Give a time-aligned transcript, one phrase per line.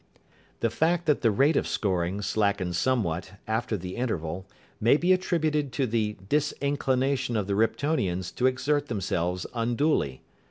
[0.61, 4.47] The fact that the rate of scoring slackened somewhat after the interval
[4.79, 10.23] may be attributed to the disinclination of the Riptonians to exert themselves unduly.